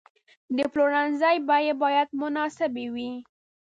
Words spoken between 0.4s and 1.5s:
د پلورنځي